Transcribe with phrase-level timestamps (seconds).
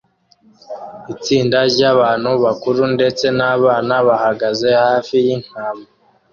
[1.13, 5.85] Itsinda ryabantu bakuru ndetse nabana bahagaze hafi yintama